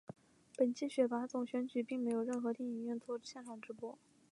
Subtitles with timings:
[0.57, 3.95] 本届选拔总选举并没有任何电影院作现场直播。